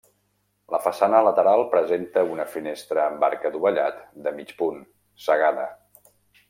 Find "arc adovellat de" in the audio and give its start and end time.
3.31-4.35